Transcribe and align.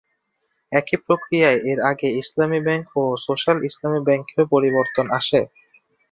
একই 0.71 0.97
প্রক্রিয়ায় 1.05 1.59
এর 1.71 1.79
আগে 1.91 2.07
ইসলামী 2.21 2.59
ব্যাংক 2.59 2.85
ও 2.97 3.03
সোস্যাল 3.25 3.57
ইসলামী 3.69 3.99
ব্যাংকেও 4.07 4.43
পরিবর্তন 4.53 5.05
আসে। 5.19 5.39